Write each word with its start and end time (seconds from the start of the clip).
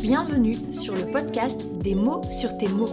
Bienvenue 0.00 0.56
sur 0.72 0.94
le 0.94 1.12
podcast 1.12 1.60
Des 1.82 1.94
mots 1.94 2.22
sur 2.32 2.56
tes 2.58 2.68
mots, 2.68 2.88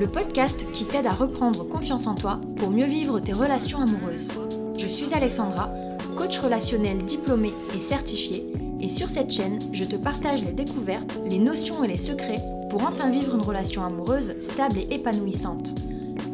le 0.00 0.06
podcast 0.06 0.66
qui 0.72 0.86
t'aide 0.86 1.06
à 1.06 1.10
reprendre 1.10 1.68
confiance 1.68 2.06
en 2.06 2.14
toi 2.14 2.40
pour 2.56 2.70
mieux 2.70 2.86
vivre 2.86 3.20
tes 3.20 3.32
relations 3.32 3.80
amoureuses. 3.80 4.30
Je 4.78 4.86
suis 4.86 5.12
Alexandra, 5.12 5.68
coach 6.16 6.38
relationnel 6.38 6.98
diplômée 7.04 7.52
et 7.76 7.80
certifiée, 7.80 8.44
et 8.80 8.88
sur 8.88 9.10
cette 9.10 9.30
chaîne, 9.30 9.58
je 9.72 9.84
te 9.84 9.96
partage 9.96 10.44
les 10.44 10.52
découvertes, 10.52 11.18
les 11.26 11.38
notions 11.38 11.84
et 11.84 11.88
les 11.88 11.98
secrets 11.98 12.40
pour 12.70 12.86
enfin 12.86 13.10
vivre 13.10 13.34
une 13.34 13.42
relation 13.42 13.84
amoureuse 13.84 14.34
stable 14.40 14.78
et 14.78 14.94
épanouissante. 14.94 15.74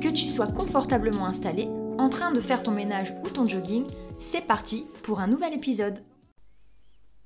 Que 0.01 0.09
tu 0.09 0.27
sois 0.27 0.47
confortablement 0.47 1.27
installé, 1.27 1.69
en 1.99 2.09
train 2.09 2.31
de 2.31 2.41
faire 2.41 2.63
ton 2.63 2.71
ménage 2.71 3.15
ou 3.25 3.29
ton 3.29 3.47
jogging, 3.47 3.85
c'est 4.21 4.47
parti 4.47 4.85
pour 5.03 5.21
un 5.21 5.27
nouvel 5.27 5.55
épisode. 5.55 6.05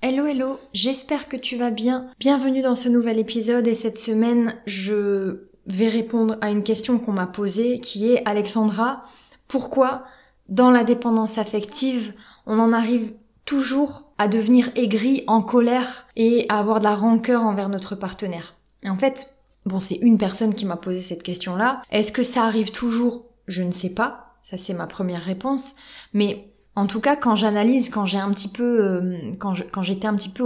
Hello 0.01 0.27
hello, 0.27 0.61
j'espère 0.73 1.29
que 1.29 1.37
tu 1.37 1.57
vas 1.57 1.73
bien. 1.73 2.09
Bienvenue 2.21 2.63
dans 2.63 2.77
ce 2.77 2.89
nouvel 2.89 3.19
épisode 3.19 3.67
et 3.67 3.75
cette 3.75 3.99
semaine 3.99 4.55
je 4.65 5.49
vais 5.67 5.89
répondre 5.89 6.37
à 6.41 6.51
une 6.51 6.63
question 6.63 6.99
qu'on 6.99 7.13
m'a 7.13 7.27
posée 7.27 7.81
qui 7.81 8.13
est 8.13 8.23
Alexandra, 8.27 9.03
pourquoi 9.49 10.05
dans 10.49 10.71
la 10.71 10.85
dépendance 10.85 11.37
affective 11.37 12.15
on 12.47 12.61
en 12.61 12.73
arrive 12.73 13.13
toujours 13.45 14.13
à 14.19 14.29
devenir 14.29 14.71
aigri, 14.77 15.25
en 15.27 15.43
colère 15.43 16.07
et 16.15 16.47
à 16.49 16.61
avoir 16.61 16.79
de 16.79 16.85
la 16.85 16.95
rancœur 16.95 17.43
envers 17.43 17.69
notre 17.69 17.97
partenaire? 17.97 18.55
Et 18.85 18.89
en 18.89 18.97
fait, 18.97 19.35
bon 19.67 19.81
c'est 19.81 19.97
une 19.97 20.19
personne 20.19 20.55
qui 20.55 20.65
m'a 20.65 20.77
posé 20.77 21.01
cette 21.01 21.25
question-là. 21.25 21.83
Est-ce 21.91 22.13
que 22.13 22.23
ça 22.23 22.45
arrive 22.45 22.71
toujours? 22.71 23.25
Je 23.49 23.65
ne 23.65 23.73
sais 23.73 23.91
pas. 23.91 24.37
Ça 24.43 24.59
c'est 24.59 24.75
ma 24.75 24.87
première 24.87 25.25
réponse. 25.25 25.75
Mais 26.13 26.54
en 26.77 26.87
tout 26.87 27.01
cas, 27.01 27.17
quand 27.17 27.37
j'analyse, 27.37 27.89
quand 27.89 28.05
j'ai 28.05 28.19
un 28.19 28.33
petit 28.33 28.49
peu, 28.49 28.81
euh, 28.81 29.33
quand, 29.39 29.83
j'étais 29.83 30.09
un 30.09 30.15
petit 30.15 30.29
peu 30.29 30.45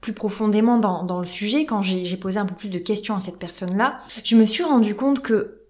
plus 0.00 0.12
profondément 0.12 0.78
dans, 0.78 1.04
dans 1.04 1.18
le 1.18 1.24
sujet, 1.24 1.64
quand 1.66 1.82
j'ai 1.82 2.16
posé 2.16 2.38
un 2.38 2.46
peu 2.46 2.54
plus 2.54 2.70
de 2.70 2.78
questions 2.78 3.16
à 3.16 3.20
cette 3.20 3.38
personne-là, 3.38 3.98
je 4.22 4.36
me 4.36 4.44
suis 4.44 4.62
rendu 4.62 4.94
compte 4.94 5.20
que 5.20 5.62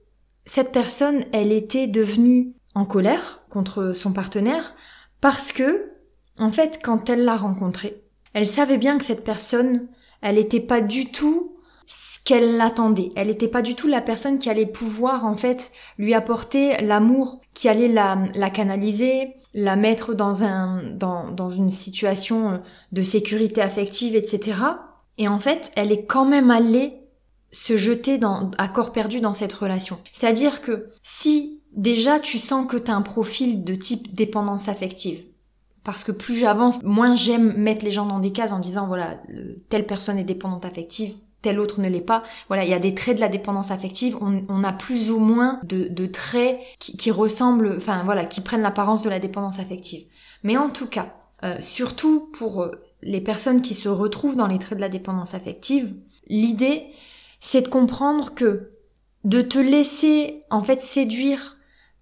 cette 0.45 0.73
personne, 0.73 1.21
elle 1.33 1.53
était 1.53 1.87
devenue 1.87 2.53
en 2.75 2.85
colère 2.85 3.43
contre 3.51 3.93
son 3.93 4.13
partenaire 4.13 4.75
parce 5.21 5.53
que, 5.53 5.93
en 6.39 6.51
fait, 6.51 6.81
quand 6.83 7.09
elle 7.09 7.25
l'a 7.25 7.37
rencontré, 7.37 8.03
elle 8.35 8.47
savait 8.47 8.79
bien 8.79 8.99
que 8.99 9.05
cette 9.05 9.25
personne, 9.25 9.87
elle 10.21 10.37
n'était 10.37 10.61
pas 10.61 10.81
du 10.81 11.11
tout 11.11 11.52
ce 11.87 12.19
qu'elle 12.25 12.61
attendait. 12.61 13.13
Elle 13.17 13.29
n'était 13.29 13.49
pas 13.49 13.63
du 13.63 13.75
tout 13.75 13.89
la 13.89 14.01
personne 14.01 14.39
qui 14.39 14.51
allait 14.51 14.67
pouvoir 14.67 15.25
en 15.25 15.37
fait 15.37 15.73
lui 15.99 16.15
apporter 16.15 16.77
l'amour, 16.83 17.41
qui 17.55 17.69
allait 17.69 17.89
la, 17.89 18.51
canaliser, 18.51 19.35
la 19.55 19.77
mettre 19.77 20.15
dans 20.15 20.45
un 20.45 20.83
dans, 20.95 21.31
dans 21.31 21.49
une 21.49 21.69
situation 21.69 22.63
de 22.93 23.03
sécurité 23.03 23.61
affective, 23.61 24.17
etc. 24.17 24.57
Et 25.19 25.29
en 25.29 25.39
fait, 25.39 25.73
elle 25.77 25.93
est 25.93 26.05
quand 26.05 26.25
même 26.25 26.51
allée 26.51 26.99
se 27.53 27.77
jeter 27.77 28.19
à 28.57 28.69
corps 28.69 28.93
perdu 28.93 29.21
dans 29.21 29.35
cette 29.35 29.53
relation. 29.53 29.99
C'est-à-dire 30.13 30.63
que 30.63 30.89
si 31.03 31.61
déjà 31.73 32.19
tu 32.19 32.39
sens 32.39 32.67
que 32.67 32.77
tu 32.77 32.91
as 32.91 32.97
un 32.97 33.03
profil 33.03 33.63
de 33.65 33.75
type 33.75 34.15
dépendance 34.15 34.69
affective, 34.69 35.23
parce 35.85 36.05
que 36.05 36.13
plus 36.13 36.37
j'avance, 36.37 36.83
moins 36.83 37.15
j'aime 37.15 37.55
mettre 37.57 37.85
les 37.85 37.91
gens 37.91 38.07
dans 38.07 38.21
des 38.21 38.33
cases 38.33 38.53
en 38.53 38.61
disant 38.61 38.87
voilà, 38.87 39.21
telle 39.69 39.87
personne 39.87 40.19
est 40.19 40.25
dépendante 40.25 40.65
affective, 40.65 41.15
tel 41.43 41.61
autre 41.61 41.81
ne 41.81 41.89
l'est 41.89 42.01
pas. 42.01 42.23
Voilà, 42.49 42.65
il 42.65 42.71
y 42.71 42.75
a 42.75 42.79
des 42.79 42.95
traits 42.95 43.17
de 43.17 43.21
la 43.21 43.29
dépendance 43.29 43.71
affective. 43.71 44.17
On, 44.21 44.65
a 44.65 44.73
plus 44.73 45.11
ou 45.11 45.19
moins 45.19 45.61
de, 45.65 46.07
traits 46.07 46.59
qui, 46.79 47.11
ressemblent, 47.11 47.75
enfin 47.77 48.03
voilà, 48.05 48.25
qui 48.25 48.41
prennent 48.41 48.63
l'apparence 48.63 49.03
de 49.03 49.11
la 49.11 49.19
dépendance 49.19 49.59
affective. 49.59 50.07
Mais 50.43 50.57
en 50.57 50.71
tout 50.71 50.87
cas, 50.87 51.15
euh, 51.45 51.57
surtout 51.61 52.31
pour 52.33 52.63
euh, 52.63 52.71
les 53.03 53.21
personnes 53.21 53.63
qui 53.63 53.75
se 53.75 53.89
retrouvent 53.89 54.37
dans 54.37 54.47
les 54.47 54.59
traits 54.59 54.79
de 54.79 54.83
la 54.83 54.89
dépendance 54.89 55.35
affective, 55.35 55.95
l'idée, 56.29 56.87
c'est 57.41 57.63
de 57.63 57.69
comprendre 57.69 58.35
que 58.35 58.71
de 59.25 59.43
te 59.43 59.59
laisser 59.59 60.45
en 60.51 60.63
fait 60.63 60.81
séduire 60.81 61.57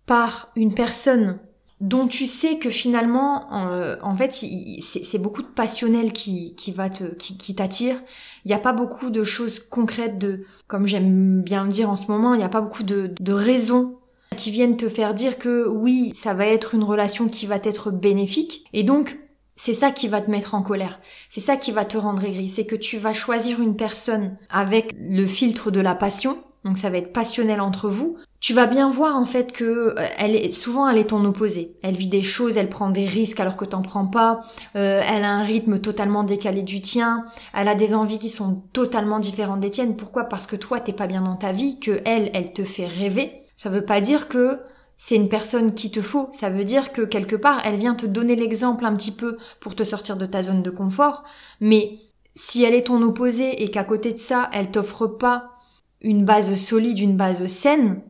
par 0.06 0.50
une 0.56 0.74
personne 0.74 1.38
dont 1.80 2.06
tu 2.06 2.26
sais 2.26 2.58
que 2.58 2.68
finalement, 2.68 3.52
euh, 3.54 3.96
en 4.02 4.14
fait, 4.14 4.32
c'est 4.32 5.18
beaucoup 5.18 5.42
de 5.42 5.48
passionnel 5.48 6.12
qui, 6.12 6.54
qui 6.54 6.72
va 6.72 6.90
te, 6.90 7.04
qui, 7.14 7.38
qui 7.38 7.54
t'attire. 7.54 7.96
Il 8.44 8.48
n'y 8.48 8.54
a 8.54 8.58
pas 8.58 8.72
beaucoup 8.72 9.10
de 9.10 9.24
choses 9.24 9.58
concrètes 9.58 10.18
de, 10.18 10.44
comme 10.66 10.86
j'aime 10.86 11.42
bien 11.42 11.64
le 11.64 11.70
dire 11.70 11.90
en 11.90 11.96
ce 11.96 12.06
moment, 12.06 12.34
il 12.34 12.38
n'y 12.38 12.44
a 12.44 12.50
pas 12.50 12.60
beaucoup 12.60 12.82
de, 12.82 13.12
de 13.18 13.32
raisons 13.32 13.96
qui 14.36 14.50
viennent 14.50 14.76
te 14.76 14.88
faire 14.88 15.14
dire 15.14 15.38
que 15.38 15.66
oui, 15.66 16.12
ça 16.16 16.34
va 16.34 16.46
être 16.46 16.74
une 16.74 16.84
relation 16.84 17.28
qui 17.28 17.46
va 17.46 17.56
être 17.56 17.90
bénéfique. 17.90 18.64
Et 18.72 18.82
donc, 18.82 19.18
c'est 19.56 19.74
ça 19.74 19.90
qui 19.90 20.08
va 20.08 20.22
te 20.22 20.30
mettre 20.30 20.54
en 20.54 20.62
colère. 20.62 21.00
C'est 21.28 21.40
ça 21.40 21.56
qui 21.56 21.72
va 21.72 21.84
te 21.84 21.98
rendre 21.98 22.24
aigri. 22.24 22.48
C'est 22.48 22.66
que 22.66 22.76
tu 22.76 22.98
vas 22.98 23.12
choisir 23.12 23.60
une 23.60 23.76
personne 23.76 24.36
avec 24.48 24.94
le 24.98 25.26
filtre 25.26 25.70
de 25.70 25.80
la 25.80 25.94
passion 25.94 26.38
donc 26.64 26.76
ça 26.76 26.90
va 26.90 26.98
être 26.98 27.12
passionnel 27.12 27.60
entre 27.60 27.88
vous. 27.88 28.16
Tu 28.38 28.52
vas 28.52 28.66
bien 28.66 28.90
voir 28.90 29.16
en 29.16 29.24
fait 29.24 29.52
que 29.52 29.64
euh, 29.64 30.06
elle 30.18 30.36
est 30.36 30.52
souvent 30.52 30.88
elle 30.88 30.98
est 30.98 31.08
ton 31.08 31.24
opposé. 31.24 31.76
Elle 31.82 31.94
vit 31.94 32.08
des 32.08 32.22
choses, 32.22 32.56
elle 32.56 32.68
prend 32.68 32.90
des 32.90 33.06
risques 33.06 33.40
alors 33.40 33.56
que 33.56 33.64
t'en 33.64 33.82
prends 33.82 34.06
pas. 34.06 34.42
Euh, 34.76 35.02
elle 35.06 35.24
a 35.24 35.32
un 35.32 35.42
rythme 35.42 35.78
totalement 35.78 36.22
décalé 36.22 36.62
du 36.62 36.82
tien. 36.82 37.24
Elle 37.54 37.68
a 37.68 37.74
des 37.74 37.94
envies 37.94 38.18
qui 38.18 38.28
sont 38.28 38.62
totalement 38.72 39.20
différentes 39.20 39.60
des 39.60 39.70
tiennes. 39.70 39.96
Pourquoi? 39.96 40.24
Parce 40.24 40.46
que 40.46 40.56
toi 40.56 40.80
t'es 40.80 40.92
pas 40.92 41.06
bien 41.06 41.22
dans 41.22 41.36
ta 41.36 41.52
vie, 41.52 41.80
que 41.80 42.02
elle 42.04 42.30
elle 42.34 42.52
te 42.52 42.64
fait 42.64 42.86
rêver. 42.86 43.42
Ça 43.56 43.70
veut 43.70 43.84
pas 43.84 44.00
dire 44.00 44.28
que 44.28 44.58
c'est 44.98 45.16
une 45.16 45.30
personne 45.30 45.74
qui 45.74 45.90
te 45.90 46.02
faut. 46.02 46.28
Ça 46.32 46.50
veut 46.50 46.64
dire 46.64 46.92
que 46.92 47.02
quelque 47.02 47.36
part 47.36 47.62
elle 47.64 47.76
vient 47.76 47.94
te 47.94 48.06
donner 48.06 48.36
l'exemple 48.36 48.84
un 48.84 48.94
petit 48.94 49.12
peu 49.12 49.38
pour 49.60 49.74
te 49.74 49.84
sortir 49.84 50.16
de 50.16 50.26
ta 50.26 50.42
zone 50.42 50.62
de 50.62 50.70
confort. 50.70 51.24
Mais 51.60 51.98
si 52.34 52.64
elle 52.64 52.74
est 52.74 52.86
ton 52.86 53.00
opposé 53.02 53.62
et 53.62 53.70
qu'à 53.70 53.84
côté 53.84 54.12
de 54.12 54.18
ça 54.18 54.50
elle 54.52 54.70
t'offre 54.70 55.06
pas 55.06 55.56
une 56.00 56.24
base 56.24 56.54
solide, 56.54 56.98
une 56.98 57.16
base 57.16 57.44
saine, 57.46 58.02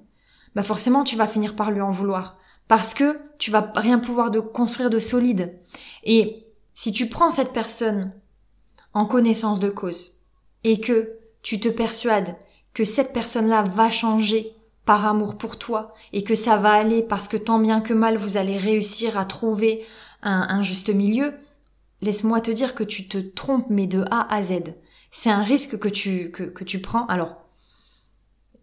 bah 0.54 0.62
forcément 0.62 1.04
tu 1.04 1.16
vas 1.16 1.26
finir 1.26 1.56
par 1.56 1.70
lui 1.70 1.80
en 1.80 1.90
vouloir. 1.90 2.38
Parce 2.68 2.94
que 2.94 3.18
tu 3.38 3.50
vas 3.50 3.72
rien 3.74 3.98
pouvoir 3.98 4.30
de 4.30 4.38
construire 4.38 4.90
de 4.90 4.98
solide. 4.98 5.58
Et 6.04 6.46
si 6.74 6.92
tu 6.92 7.08
prends 7.08 7.32
cette 7.32 7.52
personne 7.52 8.12
en 8.94 9.06
connaissance 9.06 9.60
de 9.60 9.70
cause 9.70 10.20
et 10.62 10.80
que 10.80 11.18
tu 11.42 11.58
te 11.58 11.68
persuades 11.68 12.36
que 12.74 12.84
cette 12.84 13.12
personne-là 13.12 13.62
va 13.62 13.90
changer 13.90 14.54
par 14.84 15.06
amour 15.06 15.36
pour 15.36 15.58
toi 15.58 15.94
et 16.12 16.22
que 16.22 16.34
ça 16.34 16.56
va 16.56 16.72
aller 16.72 17.02
parce 17.02 17.28
que 17.28 17.36
tant 17.36 17.58
bien 17.58 17.80
que 17.80 17.94
mal 17.94 18.16
vous 18.16 18.36
allez 18.36 18.58
réussir 18.58 19.18
à 19.18 19.24
trouver 19.24 19.84
un, 20.22 20.62
juste 20.62 20.90
milieu, 20.90 21.34
laisse-moi 22.02 22.40
te 22.40 22.50
dire 22.50 22.74
que 22.74 22.84
tu 22.84 23.08
te 23.08 23.18
trompes 23.18 23.70
mais 23.70 23.86
de 23.86 24.04
A 24.10 24.32
à 24.32 24.42
Z. 24.42 24.74
C'est 25.10 25.30
un 25.30 25.42
risque 25.42 25.78
que 25.78 25.88
tu, 25.88 26.30
que, 26.30 26.44
que 26.44 26.62
tu 26.62 26.80
prends. 26.80 27.06
Alors, 27.06 27.36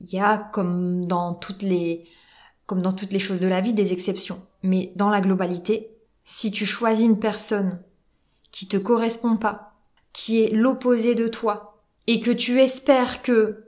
il 0.02 0.14
y 0.14 0.20
a 0.20 0.38
comme 0.38 1.06
dans 1.06 1.34
toutes 1.34 1.64
les 1.64 2.06
choses 3.20 3.40
de 3.40 3.48
la 3.48 3.62
vie 3.62 3.74
des 3.74 3.94
exceptions. 3.94 4.42
Mais 4.64 4.92
dans 4.96 5.10
la 5.10 5.22
globalité, 5.22 5.90
si 6.24 6.52
tu 6.52 6.66
choisis 6.66 7.06
une 7.06 7.20
personne 7.20 7.80
qui 8.52 8.68
te 8.68 8.78
correspond 8.78 9.38
pas, 9.38 9.74
qui 10.14 10.42
est 10.42 10.52
l'opposé 10.52 11.16
de 11.16 11.28
toi, 11.28 11.80
et 12.08 12.22
que 12.22 12.32
tu 12.32 12.60
espères 12.60 13.22
que 13.22 13.66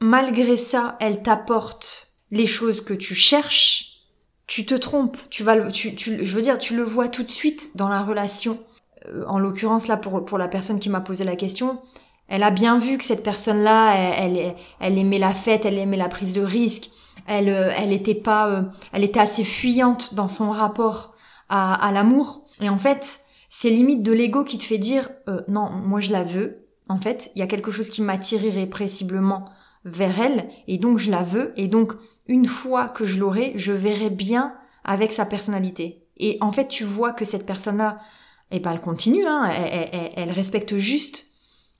malgré 0.00 0.56
ça, 0.56 0.96
elle 1.00 1.22
t'apporte 1.22 2.14
les 2.30 2.46
choses 2.46 2.80
que 2.80 2.94
tu 2.94 3.14
cherches, 3.14 4.04
tu 4.46 4.64
te 4.64 4.74
trompes. 4.74 5.16
Tu 5.30 5.42
vas, 5.42 5.56
je 5.68 6.34
veux 6.34 6.42
dire, 6.42 6.58
tu 6.58 6.76
le 6.76 6.82
vois 6.82 7.08
tout 7.08 7.22
de 7.22 7.30
suite 7.30 7.70
dans 7.74 7.88
la 7.88 8.02
relation. 8.02 8.58
Euh, 9.06 9.24
en 9.26 9.38
l'occurrence 9.38 9.86
là 9.86 9.96
pour 9.96 10.38
la 10.38 10.48
personne 10.48 10.80
qui 10.80 10.88
m'a 10.88 11.00
posé 11.00 11.24
la 11.24 11.36
question, 11.36 11.80
elle 12.28 12.42
a 12.42 12.50
bien 12.50 12.78
vu 12.78 12.98
que 12.98 13.04
cette 13.04 13.22
personne-là, 13.22 13.94
elle, 13.94 14.54
elle, 14.80 14.98
aimait 14.98 15.18
la 15.18 15.32
fête, 15.32 15.64
elle 15.64 15.78
aimait 15.78 15.96
la 15.96 16.10
prise 16.10 16.34
de 16.34 16.42
risque. 16.42 16.90
Elle, 17.26 17.48
euh, 17.48 17.72
elle 17.76 17.92
était 17.92 18.14
pas, 18.14 18.48
euh, 18.48 18.62
elle 18.92 19.02
était 19.02 19.20
assez 19.20 19.44
fuyante 19.44 20.14
dans 20.14 20.28
son 20.28 20.50
rapport 20.50 21.14
à, 21.48 21.74
à 21.74 21.90
l'amour. 21.90 22.44
Et 22.60 22.68
en 22.68 22.78
fait, 22.78 23.20
c'est 23.48 23.70
limite 23.70 24.02
de 24.02 24.12
l'ego 24.12 24.44
qui 24.44 24.58
te 24.58 24.64
fait 24.64 24.78
dire 24.78 25.10
euh, 25.28 25.40
non, 25.48 25.70
moi 25.70 26.00
je 26.00 26.12
la 26.12 26.22
veux. 26.22 26.66
En 26.88 26.98
fait, 26.98 27.32
il 27.34 27.38
y 27.38 27.42
a 27.42 27.46
quelque 27.46 27.70
chose 27.70 27.88
qui 27.88 28.02
m'attire 28.02 28.44
irrépressiblement 28.44 29.46
vers 29.84 30.20
elle, 30.20 30.50
et 30.66 30.78
donc 30.78 30.98
je 30.98 31.10
la 31.10 31.22
veux. 31.22 31.52
Et 31.56 31.66
donc, 31.66 31.92
une 32.26 32.46
fois 32.46 32.88
que 32.88 33.06
je 33.06 33.18
l'aurai, 33.18 33.52
je 33.56 33.72
verrai 33.72 34.10
bien 34.10 34.54
avec 34.84 35.12
sa 35.12 35.24
personnalité. 35.24 36.04
Et 36.18 36.36
en 36.40 36.52
fait, 36.52 36.68
tu 36.68 36.84
vois 36.84 37.12
que 37.12 37.24
cette 37.24 37.46
personne-là, 37.46 37.98
eh 38.50 38.60
ben, 38.60 38.72
elle 38.72 38.80
continue, 38.80 39.26
hein, 39.26 39.50
elle, 39.50 39.88
elle, 39.92 40.10
elle 40.16 40.30
respecte 40.32 40.76
juste 40.76 41.27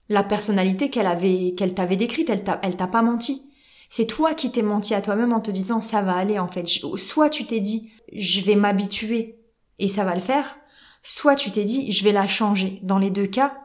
la 0.08 0.22
personnalité 0.22 0.90
qu'elle 0.90 1.06
avait, 1.06 1.54
qu'elle 1.56 1.74
t'avait 1.74 1.96
décrite, 1.96 2.30
elle 2.30 2.44
t'a, 2.44 2.58
elle 2.62 2.76
t'a 2.76 2.86
pas 2.86 3.02
menti. 3.02 3.52
C'est 3.90 4.06
toi 4.06 4.34
qui 4.34 4.50
t'es 4.50 4.62
menti 4.62 4.94
à 4.94 5.02
toi-même 5.02 5.32
en 5.32 5.40
te 5.40 5.50
disant 5.50 5.80
ça 5.80 6.02
va 6.02 6.14
aller 6.14 6.38
en 6.38 6.48
fait. 6.48 6.66
Soit 6.66 7.30
tu 7.30 7.46
t'es 7.46 7.60
dit 7.60 7.90
je 8.12 8.40
vais 8.40 8.54
m'habituer 8.54 9.38
et 9.78 9.88
ça 9.88 10.04
va 10.04 10.14
le 10.14 10.20
faire, 10.20 10.58
soit 11.02 11.36
tu 11.36 11.50
t'es 11.50 11.64
dit 11.64 11.92
je 11.92 12.04
vais 12.04 12.12
la 12.12 12.26
changer. 12.26 12.80
Dans 12.82 12.98
les 12.98 13.10
deux 13.10 13.26
cas, 13.26 13.56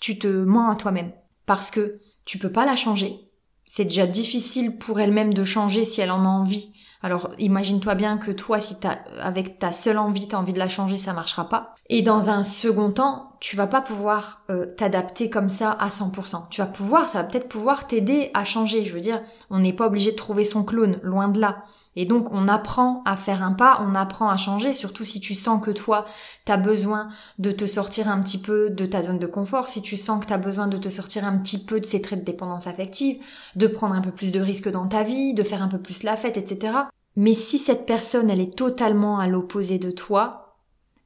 tu 0.00 0.18
te 0.18 0.26
mens 0.26 0.70
à 0.70 0.76
toi-même 0.76 1.12
parce 1.46 1.70
que 1.70 2.00
tu 2.24 2.38
peux 2.38 2.52
pas 2.52 2.66
la 2.66 2.76
changer. 2.76 3.16
C'est 3.64 3.84
déjà 3.84 4.06
difficile 4.06 4.76
pour 4.76 5.00
elle-même 5.00 5.32
de 5.32 5.44
changer 5.44 5.84
si 5.84 6.00
elle 6.00 6.10
en 6.10 6.24
a 6.24 6.28
envie 6.28 6.72
Alors 7.02 7.30
imagine-toi 7.38 7.94
bien 7.94 8.16
que 8.16 8.30
toi, 8.30 8.60
si 8.60 8.78
t'as, 8.78 8.98
avec 9.20 9.58
ta 9.58 9.72
seule 9.72 9.98
envie, 9.98 10.28
t'as 10.28 10.38
envie 10.38 10.52
de 10.52 10.58
la 10.58 10.68
changer, 10.68 10.98
ça 10.98 11.12
marchera 11.12 11.48
pas. 11.48 11.74
Et 11.88 12.02
dans 12.02 12.30
un 12.30 12.44
second 12.44 12.92
temps, 12.92 13.32
tu 13.40 13.56
vas 13.56 13.66
pas 13.66 13.80
pouvoir 13.80 14.44
euh, 14.50 14.66
t'adapter 14.76 15.28
comme 15.28 15.50
ça 15.50 15.72
à 15.72 15.88
100%. 15.88 16.48
Tu 16.48 16.60
vas 16.60 16.66
pouvoir, 16.66 17.08
ça 17.08 17.18
va 17.18 17.24
peut-être 17.24 17.48
pouvoir 17.48 17.88
t'aider 17.88 18.30
à 18.34 18.44
changer. 18.44 18.84
Je 18.84 18.94
veux 18.94 19.00
dire, 19.00 19.20
on 19.50 19.58
n'est 19.58 19.72
pas 19.72 19.88
obligé 19.88 20.12
de 20.12 20.16
trouver 20.16 20.44
son 20.44 20.62
clone, 20.62 21.00
loin 21.02 21.28
de 21.28 21.40
là. 21.40 21.64
Et 21.96 22.06
donc 22.06 22.32
on 22.32 22.48
apprend 22.48 23.02
à 23.04 23.16
faire 23.16 23.42
un 23.42 23.52
pas, 23.52 23.84
on 23.86 23.94
apprend 23.94 24.30
à 24.30 24.36
changer, 24.36 24.72
surtout 24.72 25.04
si 25.04 25.20
tu 25.20 25.34
sens 25.34 25.62
que 25.62 25.70
toi, 25.70 26.06
t'as 26.44 26.56
besoin 26.56 27.08
de 27.38 27.50
te 27.50 27.66
sortir 27.66 28.08
un 28.08 28.22
petit 28.22 28.38
peu 28.38 28.70
de 28.70 28.86
ta 28.86 29.02
zone 29.02 29.18
de 29.18 29.26
confort, 29.26 29.68
si 29.68 29.82
tu 29.82 29.96
sens 29.96 30.20
que 30.20 30.28
t'as 30.28 30.38
besoin 30.38 30.68
de 30.68 30.78
te 30.78 30.88
sortir 30.88 31.26
un 31.26 31.36
petit 31.36 31.62
peu 31.62 31.80
de 31.80 31.84
ces 31.84 32.00
traits 32.00 32.20
de 32.20 32.24
dépendance 32.24 32.66
affective, 32.66 33.22
de 33.56 33.66
prendre 33.66 33.94
un 33.94 34.00
peu 34.00 34.10
plus 34.10 34.32
de 34.32 34.40
risques 34.40 34.70
dans 34.70 34.86
ta 34.86 35.02
vie, 35.02 35.34
de 35.34 35.42
faire 35.42 35.62
un 35.62 35.68
peu 35.68 35.78
plus 35.78 36.02
la 36.02 36.16
fête, 36.16 36.38
etc. 36.38 36.72
Mais 37.16 37.34
si 37.34 37.58
cette 37.58 37.86
personne, 37.86 38.30
elle 38.30 38.40
est 38.40 38.56
totalement 38.56 39.18
à 39.18 39.26
l'opposé 39.26 39.78
de 39.78 39.90
toi, 39.90 40.56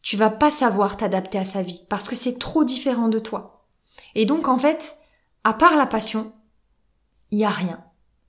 tu 0.03 0.17
vas 0.17 0.31
pas 0.31 0.51
savoir 0.51 0.97
t'adapter 0.97 1.39
à 1.39 1.45
sa 1.45 1.63
vie 1.63 1.85
parce 1.89 2.09
que 2.09 2.15
c'est 2.15 2.39
trop 2.39 2.65
différent 2.65 3.09
de 3.09 3.19
toi. 3.19 3.65
Et 4.15 4.25
donc, 4.25 4.49
en 4.49 4.59
fait, 4.59 4.99
à 5.45 5.53
part 5.53 5.77
la 5.77 5.87
passion, 5.87 6.33
il 7.31 7.39
y 7.41 7.45
a 7.45 7.51
rien. 7.51 7.83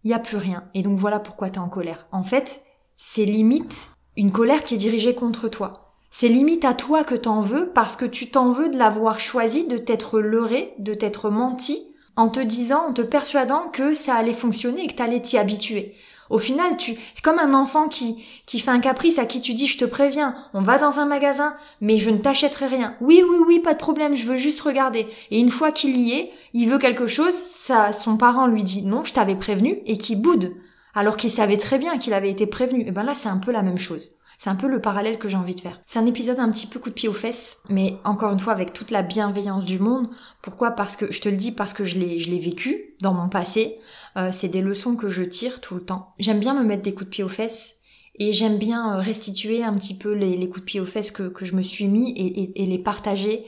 Il 0.03 0.12
y 0.12 0.13
a 0.13 0.19
plus 0.19 0.38
rien. 0.38 0.63
Et 0.74 0.81
donc 0.81 0.97
voilà 0.97 1.19
pourquoi 1.19 1.50
tu 1.50 1.56
es 1.56 1.62
en 1.62 1.69
colère. 1.69 2.07
En 2.12 2.24
fait, 2.24 2.63
c'est 2.95 3.25
limite 3.25 3.91
une 4.15 4.31
colère 4.31 4.63
qui 4.63 4.73
est 4.73 4.77
dirigée 4.77 5.13
contre 5.13 5.47
toi. 5.47 5.94
C'est 6.09 6.27
limite 6.27 6.65
à 6.65 6.73
toi 6.73 7.03
que 7.03 7.15
t'en 7.15 7.41
veux 7.41 7.69
parce 7.69 7.95
que 7.95 8.06
tu 8.06 8.31
t'en 8.31 8.51
veux 8.51 8.69
de 8.69 8.77
l'avoir 8.77 9.19
choisi, 9.19 9.68
de 9.68 9.77
t'être 9.77 10.19
leurré, 10.19 10.73
de 10.80 10.94
t'être 10.94 11.30
menti, 11.30 11.94
en 12.15 12.30
te 12.30 12.39
disant, 12.39 12.88
en 12.88 12.94
te 12.94 13.03
persuadant 13.03 13.69
que 13.69 13.94
ça 13.94 14.15
allait 14.15 14.33
fonctionner 14.33 14.85
et 14.85 14.88
que 14.88 14.95
t'allais 14.95 15.21
t'y 15.21 15.38
habituer. 15.38 15.95
Au 16.29 16.39
final, 16.39 16.77
tu, 16.77 16.95
c'est 17.13 17.24
comme 17.24 17.39
un 17.39 17.53
enfant 17.53 17.88
qui, 17.88 18.24
qui 18.45 18.59
fait 18.59 18.71
un 18.71 18.79
caprice 18.79 19.19
à 19.19 19.25
qui 19.25 19.41
tu 19.41 19.53
dis, 19.53 19.68
je 19.68 19.77
te 19.77 19.85
préviens, 19.85 20.35
on 20.53 20.62
va 20.62 20.77
dans 20.77 21.00
un 21.00 21.06
magasin, 21.06 21.56
mais 21.81 21.97
je 21.97 22.09
ne 22.09 22.18
t'achèterai 22.18 22.68
rien. 22.68 22.95
Oui, 23.01 23.24
oui, 23.27 23.38
oui, 23.47 23.59
pas 23.59 23.74
de 23.74 23.79
problème, 23.79 24.15
je 24.15 24.25
veux 24.25 24.38
juste 24.38 24.62
regarder. 24.62 25.07
Et 25.31 25.39
une 25.39 25.50
fois 25.50 25.71
qu'il 25.71 25.97
y 25.97 26.13
est, 26.13 26.31
il 26.53 26.69
veut 26.69 26.79
quelque 26.79 27.07
chose, 27.07 27.33
ça, 27.33 27.94
son 27.94 28.18
parent 28.18 28.47
lui 28.47 28.63
dit, 28.63 28.83
non, 28.83 29.03
je 29.03 29.13
t'avais 29.13 29.35
prévenu, 29.35 29.79
et 29.85 29.97
qui 29.97 30.15
boude. 30.15 30.56
Alors 30.94 31.15
qu'il 31.15 31.31
savait 31.31 31.57
très 31.57 31.77
bien 31.77 31.97
qu'il 32.00 32.13
avait 32.13 32.31
été 32.31 32.47
prévenu. 32.47 32.81
Et 32.88 32.91
ben 32.91 33.03
là, 33.03 33.13
c'est 33.13 33.30
un 33.30 33.38
peu 33.38 33.51
la 33.51 33.62
même 33.62 33.77
chose. 33.77 34.18
C'est 34.38 34.51
un 34.51 34.56
peu 34.56 34.68
le 34.68 34.80
parallèle 34.80 35.18
que 35.18 35.28
j'ai 35.28 35.38
envie 35.38 35.56
de 35.56 35.62
faire. 35.62 35.81
C'est 35.88 35.98
un 35.98 36.06
épisode 36.06 36.39
un 36.39 36.51
petit 36.51 36.68
peu 36.68 36.80
coup 36.80 36.89
de 36.89 36.94
pied 36.94 37.10
aux 37.10 37.13
fesses, 37.13 37.57
mais 37.69 37.95
encore 38.04 38.31
une 38.31 38.39
fois 38.39 38.54
avec 38.54 38.72
toute 38.72 38.92
la 38.92 39.01
bienveillance 39.01 39.66
du 39.66 39.80
monde. 39.80 40.07
Pourquoi? 40.44 40.72
Parce 40.72 40.95
que 40.95 41.12
je 41.12 41.22
te 41.22 41.30
le 41.30 41.38
dis 41.38 41.51
parce 41.51 41.74
que 41.74 41.84
je 41.84 41.98
l'ai 41.98 42.19
je 42.19 42.30
l'ai 42.30 42.39
vécu 42.39 42.95
dans 43.01 43.13
mon 43.13 43.30
passé. 43.30 43.80
Euh, 44.16 44.31
c'est 44.31 44.48
des 44.48 44.62
leçons 44.62 44.95
que 44.95 45.10
je 45.10 45.24
tire 45.24 45.60
tout 45.60 45.74
le 45.74 45.81
temps. 45.81 46.13
J'aime 46.19 46.39
bien 46.39 46.54
me 46.54 46.63
mettre 46.63 46.84
des 46.84 46.94
coups 46.94 47.06
de 47.06 47.10
pied 47.10 47.24
aux 47.24 47.30
fesses 47.30 47.78
et 48.19 48.31
j'aime 48.31 48.60
bien 48.60 48.95
euh, 48.95 49.00
restituer 49.00 49.63
un 49.63 49.74
petit 49.74 49.98
peu 49.98 50.13
les, 50.13 50.48
coups 50.48 50.62
de 50.62 50.66
pied 50.66 50.80
aux 50.80 50.86
fesses 50.86 51.12
que, 51.12 51.24
que 51.24 51.45
je 51.45 51.56
me 51.56 51.63
suis 51.63 51.88
mis 51.88 52.13
et, 52.56 52.66
les 52.66 52.80
partager. 52.80 53.45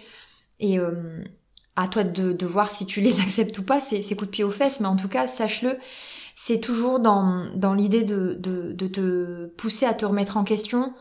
Et 0.59 0.79
euh, 0.79 1.23
à 1.75 1.87
toi 1.87 2.03
de, 2.03 2.45
voir 2.45 2.71
si 2.71 2.87
tu 2.87 3.01
les 3.01 3.19
acceptes 3.21 3.57
ou 3.59 3.63
pas, 3.63 3.79
ces 3.79 4.01
coups 4.01 4.25
de 4.25 4.31
pied 4.31 4.43
aux 4.43 4.51
fesses, 4.51 4.79
mais 4.79 4.87
en 4.87 4.95
tout 4.95 5.07
cas, 5.07 5.27
sache-le, 5.27 5.77
c'est 6.41 6.61
toujours 6.61 7.01
dans, 7.01 7.47
dans 7.53 7.73
l'idée 7.73 8.05
de, 8.05 8.33
de, 8.33 8.71
de, 8.71 8.87
te 8.87 9.47
pousser 9.57 9.85
à 9.85 9.93
te 9.93 10.05
remettre 10.05 10.37
en 10.37 10.45
question 10.45 10.93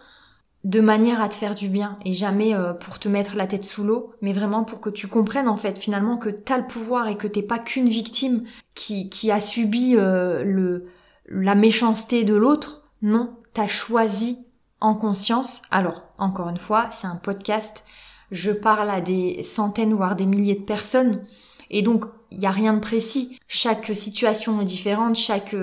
de 0.64 0.80
manière 0.80 1.22
à 1.22 1.28
te 1.28 1.36
faire 1.36 1.54
du 1.54 1.68
bien 1.68 1.96
et 2.04 2.12
jamais 2.12 2.56
euh, 2.56 2.72
pour 2.72 2.98
te 2.98 3.08
mettre 3.08 3.36
la 3.36 3.46
tête 3.46 3.64
sous 3.64 3.84
l'eau, 3.84 4.12
mais 4.20 4.32
vraiment 4.32 4.64
pour 4.64 4.80
que 4.80 4.90
tu 4.90 5.06
comprennes 5.06 5.48
en 5.48 5.56
fait 5.56 5.78
finalement 5.78 6.16
que 6.16 6.28
t'as 6.28 6.58
le 6.58 6.66
pouvoir 6.66 7.06
et 7.06 7.16
que 7.16 7.28
t'es 7.28 7.44
pas 7.44 7.60
qu'une 7.60 7.88
victime 7.88 8.42
qui, 8.74 9.10
qui 9.10 9.30
a 9.30 9.40
subi 9.40 9.94
euh, 9.94 10.42
le, 10.42 10.86
la 11.28 11.54
méchanceté 11.54 12.24
de 12.24 12.34
l'autre. 12.34 12.82
Non, 13.00 13.36
t'as 13.54 13.68
choisi 13.68 14.44
en 14.80 14.96
conscience. 14.96 15.62
Alors, 15.70 16.02
encore 16.18 16.48
une 16.48 16.58
fois, 16.58 16.88
c'est 16.90 17.06
un 17.06 17.14
podcast, 17.14 17.84
je 18.32 18.50
parle 18.50 18.90
à 18.90 19.00
des 19.00 19.44
centaines 19.44 19.94
voire 19.94 20.16
des 20.16 20.26
milliers 20.26 20.56
de 20.56 20.64
personnes. 20.64 21.22
Et 21.70 21.82
donc, 21.82 22.04
il 22.30 22.38
n'y 22.38 22.46
a 22.46 22.50
rien 22.50 22.74
de 22.74 22.80
précis. 22.80 23.38
Chaque 23.46 23.96
situation 23.96 24.60
est 24.60 24.64
différente, 24.64 25.16
chaque, 25.16 25.54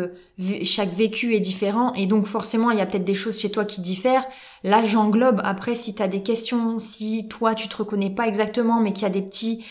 chaque 0.64 0.94
vécu 0.94 1.36
est 1.36 1.40
différent, 1.40 1.94
et 1.94 2.08
donc 2.08 2.26
forcément, 2.26 2.72
il 2.72 2.78
y 2.78 2.82
a 2.82 2.86
peut-être 2.86 3.06
des 3.06 3.16
choses 3.16 3.40
chez 3.40 3.52
toi 3.52 3.66
qui 3.66 3.82
diffèrent. 3.82 4.26
Là, 4.64 4.84
j'englobe. 4.84 5.42
Après, 5.44 5.76
si 5.76 5.94
tu 5.94 6.02
as 6.02 6.08
des 6.08 6.24
questions, 6.24 6.80
si 6.80 7.28
toi, 7.28 7.56
tu 7.56 7.68
te 7.68 7.78
reconnais 7.78 8.10
pas 8.10 8.28
exactement, 8.28 8.80
mais 8.80 8.94
qu'il 8.94 9.04
y 9.04 9.08
a 9.08 9.10
des 9.10 9.22
petits, 9.22 9.64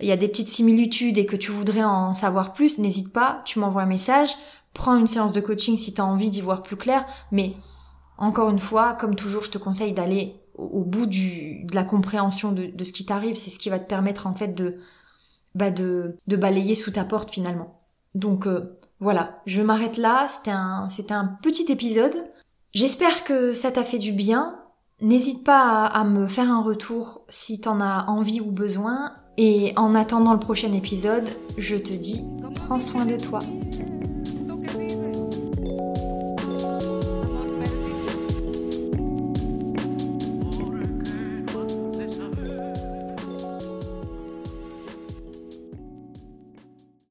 y 0.00 0.12
a 0.12 0.16
des 0.16 0.28
petites 0.28 0.48
similitudes 0.48 1.18
et 1.18 1.26
que 1.26 1.36
tu 1.36 1.50
voudrais 1.50 1.84
en 1.84 2.14
savoir 2.14 2.52
plus, 2.52 2.78
n'hésite 2.78 3.12
pas, 3.12 3.42
tu 3.44 3.58
m'envoies 3.58 3.82
un 3.82 3.86
message, 3.86 4.30
prends 4.74 4.96
une 4.96 5.06
séance 5.06 5.32
de 5.32 5.40
coaching 5.40 5.76
si 5.76 5.94
tu 5.94 6.00
as 6.00 6.04
envie 6.04 6.30
d'y 6.30 6.40
voir 6.40 6.62
plus 6.62 6.76
clair, 6.76 7.06
mais 7.30 7.54
encore 8.18 8.50
une 8.50 8.58
fois, 8.58 8.94
comme 8.94 9.14
toujours, 9.14 9.42
je 9.42 9.50
te 9.50 9.58
conseille 9.58 9.92
d'aller 9.92 10.36
au, 10.54 10.84
bout 10.84 11.06
du, 11.06 11.64
de 11.64 11.74
la 11.74 11.82
compréhension 11.82 12.52
de, 12.52 12.66
de 12.66 12.84
ce 12.84 12.92
qui 12.92 13.06
t'arrive. 13.06 13.36
C'est 13.36 13.50
ce 13.50 13.58
qui 13.58 13.70
va 13.70 13.78
te 13.78 13.88
permettre 13.88 14.26
en 14.26 14.34
fait 14.34 14.54
de, 14.54 14.78
bah 15.54 15.70
de, 15.70 16.16
balayer 16.26 16.74
sous 16.74 16.90
ta 16.90 17.04
porte 17.04 17.30
finalement. 17.30 17.80
Donc 18.14 18.46
euh, 18.46 18.78
voilà, 19.00 19.40
je 19.46 19.62
m'arrête 19.62 19.96
là, 19.96 20.26
c'était 20.28 20.50
un, 20.52 20.88
un 21.10 21.38
petit 21.42 21.70
épisode. 21.70 22.14
J'espère 22.74 23.24
que 23.24 23.52
ça 23.52 23.70
t'a 23.70 23.84
fait 23.84 23.98
du 23.98 24.12
bien. 24.12 24.58
N'hésite 25.00 25.44
pas 25.44 25.84
à, 25.84 26.04
me 26.04 26.26
faire 26.26 26.50
un 26.50 26.62
retour 26.62 27.22
si 27.28 27.60
t'en 27.60 27.80
as 27.80 28.06
envie 28.06 28.40
ou 28.40 28.50
besoin. 28.50 29.12
Et 29.36 29.72
en 29.76 29.94
attendant 29.94 30.32
le 30.32 30.38
prochain 30.38 30.72
épisode, 30.72 31.28
je 31.58 31.76
te 31.76 31.92
dis, 31.92 32.22
prends 32.54 32.80
soin 32.80 33.04
de 33.04 33.16
toi. 33.16 33.40